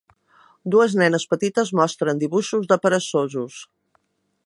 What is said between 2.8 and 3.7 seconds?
peresosos.